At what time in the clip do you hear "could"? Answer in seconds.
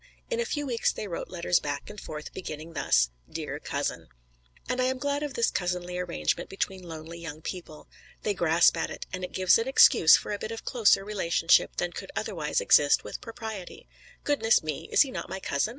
11.93-12.11